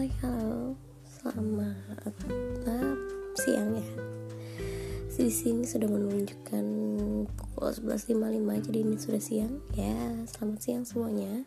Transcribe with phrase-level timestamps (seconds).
[0.00, 0.80] Hai halo.
[1.04, 1.76] Selamat
[3.36, 3.88] siang ya.
[5.12, 6.64] Di sini sudah menunjukkan
[7.36, 7.68] pukul
[8.08, 9.60] 11.55 Jadi ini sudah siang.
[9.76, 9.92] Ya
[10.24, 11.44] selamat siang semuanya.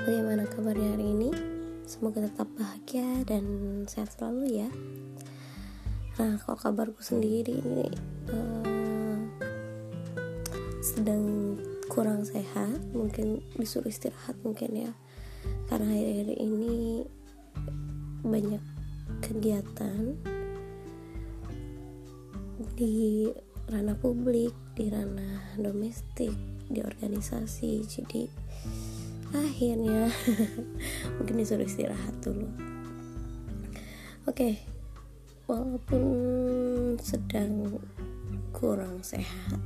[0.00, 1.28] Bagaimana kabarnya hari ini?
[1.84, 3.44] Semoga tetap bahagia dan
[3.84, 4.72] sehat selalu ya.
[6.16, 7.84] Nah kalau kabarku sendiri ini
[8.32, 9.20] uh,
[10.80, 11.52] Sedang
[11.92, 12.80] kurang sehat.
[12.96, 14.96] Mungkin disuruh istirahat mungkin ya
[15.66, 16.76] karena hari-hari ini
[18.26, 18.62] banyak
[19.22, 20.14] kegiatan
[22.76, 23.30] di
[23.66, 26.32] ranah publik di ranah domestik
[26.70, 27.82] di organisasi.
[27.84, 28.22] Jadi
[29.34, 30.10] akhirnya
[31.18, 32.46] mungkin disuruh istirahat dulu.
[34.26, 34.76] Oke
[35.46, 36.02] walaupun
[36.98, 37.78] sedang
[38.50, 39.62] kurang sehat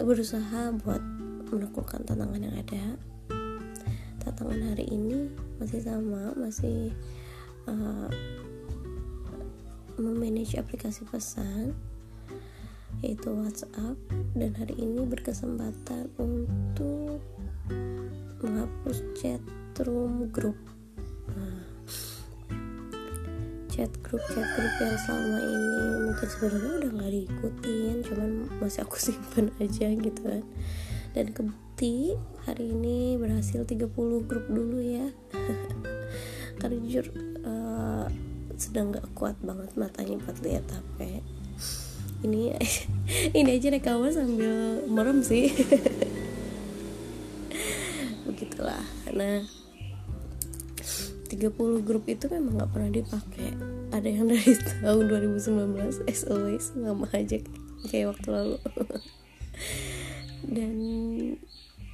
[0.00, 1.04] berusaha buat
[1.52, 2.96] menaklukkan tantangan yang ada
[4.38, 5.26] tantangan hari ini
[5.58, 6.94] masih sama masih
[7.66, 8.06] uh,
[9.98, 11.74] memanage aplikasi pesan
[13.02, 13.98] yaitu WhatsApp.
[14.38, 17.18] Dan hari ini berkesempatan untuk
[18.38, 19.42] menghapus chat
[19.82, 20.54] room group.
[21.34, 21.66] Nah,
[23.74, 25.82] chat group chat group yang selama ini
[26.14, 28.30] mungkin sebenarnya udah nggak diikutin cuman
[28.62, 30.46] masih aku simpan aja gitu kan.
[31.10, 31.34] Dan
[31.78, 33.86] kebukti hari ini berhasil 30
[34.26, 35.14] grup dulu ya.
[36.58, 37.06] Karena jujur
[37.46, 38.10] uh,
[38.58, 41.22] sedang gak kuat banget matanya buat lihat HP
[42.26, 42.50] ini
[43.38, 45.54] ini aja rekaman sambil merem sih.
[48.26, 48.82] Begitulah.
[49.14, 49.46] Nah
[51.30, 51.38] 30
[51.86, 53.54] grup itu memang nggak pernah dipakai.
[53.94, 54.50] Ada yang dari
[54.82, 57.38] tahun 2019 as always sama aja
[57.86, 58.58] kayak waktu lalu.
[60.42, 60.74] Dan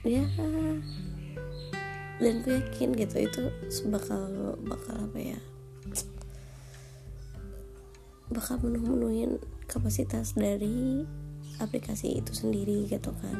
[0.07, 0.25] ya.
[2.23, 3.43] Dan gue yakin gitu itu
[3.91, 5.41] bakal bakal apa ya
[8.33, 9.37] bakal menuh-menuhin
[9.69, 11.05] kapasitas dari
[11.61, 13.39] aplikasi itu sendiri gitu kan.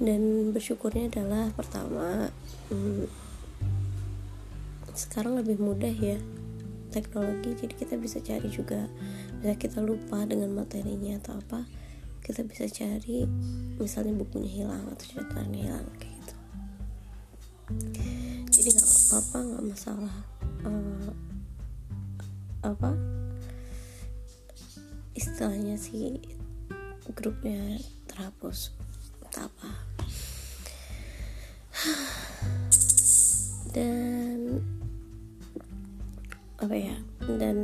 [0.00, 2.32] Dan bersyukurnya adalah pertama
[2.72, 3.04] hmm,
[4.96, 6.20] sekarang lebih mudah ya
[6.90, 8.90] teknologi jadi kita bisa cari juga
[9.40, 11.60] bisa kita lupa dengan materinya atau apa
[12.20, 13.24] kita bisa cari
[13.80, 16.34] misalnya bukunya hilang atau catatannya hilang kayak gitu.
[18.50, 20.16] Jadi nggak apa-apa nggak masalah
[20.68, 21.10] uh,
[22.60, 22.90] apa
[25.16, 26.20] istilahnya sih
[27.16, 28.76] grupnya terhapus
[29.32, 29.70] tak apa.
[33.70, 34.60] Dan
[36.60, 36.96] apa ya
[37.40, 37.56] dan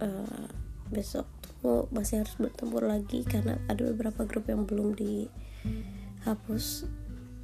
[0.00, 0.48] uh,
[0.88, 1.28] besok
[1.64, 6.84] tuh masih harus bertempur lagi karena ada beberapa grup yang belum dihapus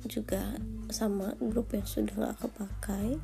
[0.04, 0.60] juga
[0.92, 3.16] sama grup yang sudah gak kepakai.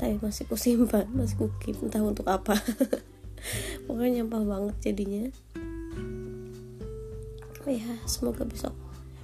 [0.00, 2.56] Tapi masih kusimpan masih kukip entah untuk apa.
[3.84, 5.28] Pokoknya nyampah banget jadinya.
[7.68, 8.72] Ya semoga besok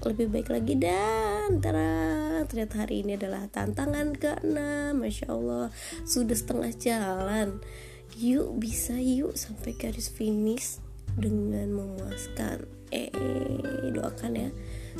[0.05, 0.77] lebih baik lagi.
[0.77, 4.59] Dan tara ternyata hari ini adalah tantangan ke-6
[4.93, 5.73] Masya Allah
[6.05, 7.65] sudah setengah jalan
[8.19, 10.83] yuk bisa yuk sampai garis finish
[11.15, 12.67] dengan memuaskan.
[12.91, 13.15] Eh
[13.95, 14.51] doakan ya.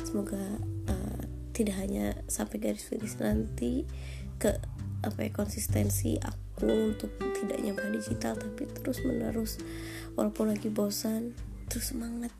[0.07, 0.39] Semoga
[0.87, 1.21] uh,
[1.51, 3.83] tidak hanya sampai garis finish nanti
[4.39, 4.55] ke
[5.03, 9.59] apa ya konsistensi aku untuk tidak nyampah digital tapi terus menerus
[10.15, 11.31] walaupun lagi bosan
[11.71, 12.31] terus semangat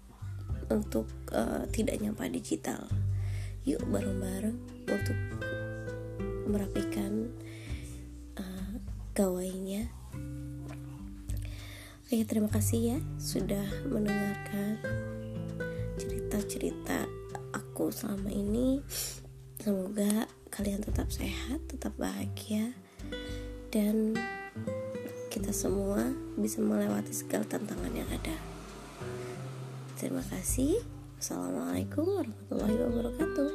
[0.72, 2.88] untuk uh, tidak nyampah digital.
[3.68, 4.56] Yuk bareng-bareng
[4.88, 5.18] untuk
[6.48, 7.28] merapikan
[8.40, 8.72] uh,
[9.12, 9.99] gawainya
[12.10, 14.82] Oke terima kasih ya sudah mendengarkan
[15.94, 17.06] cerita-cerita
[17.54, 18.82] aku selama ini
[19.62, 22.74] semoga kalian tetap sehat, tetap bahagia,
[23.70, 24.18] dan
[25.30, 26.02] kita semua
[26.34, 28.34] bisa melewati segala tantangan yang ada.
[29.94, 30.82] Terima kasih.
[31.22, 33.50] Assalamualaikum warahmatullahi wabarakatuh.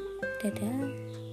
[0.47, 1.24] Dadah.